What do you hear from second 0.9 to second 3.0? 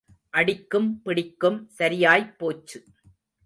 பிடிக்கும் சரியாய்ப் போச்சு.